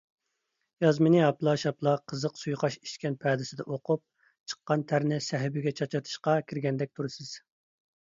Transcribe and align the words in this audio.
يازمىنى 0.85 1.19
ھاپىلا- 1.23 1.53
شاپىلا 1.63 1.93
قىزىق 2.13 2.39
سۇيۇقئاش 2.41 2.79
ئىچكەن 2.81 3.19
پەدىسىدە 3.27 3.69
ئوقۇپ، 3.69 4.03
چىققان 4.55 4.89
تەرنى 4.95 5.23
سەھىپىگە 5.31 5.79
چاچرىتىشقا 5.83 6.39
كىرگەندەك 6.51 6.97
تۇرىسىز. 6.99 7.41